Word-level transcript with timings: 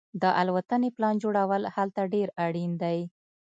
د 0.21 0.23
الوتنې 0.41 0.89
پلان 0.95 1.15
جوړول 1.23 1.63
هلته 1.75 2.01
ډیر 2.13 2.27
اړین 2.45 2.71
دي 2.83 2.99